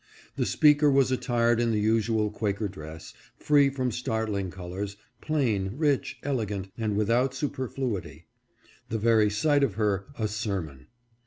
The 0.35 0.47
speaker 0.47 0.89
was 0.89 1.11
attired 1.11 1.59
in 1.59 1.69
the 1.69 1.79
usual 1.79 2.31
Quaker 2.31 2.67
dress, 2.67 3.13
free 3.37 3.69
from 3.69 3.91
startling 3.91 4.49
colors, 4.49 4.97
plain, 5.21 5.73
rich, 5.75 6.17
elegant, 6.23 6.69
and 6.75 6.95
without 6.97 7.35
superfluity— 7.35 8.25
the 8.89 8.97
very 8.97 9.29
sight 9.29 9.63
of 9.63 9.75
her, 9.75 10.07
a 10.17 10.27
sermon. 10.27 10.87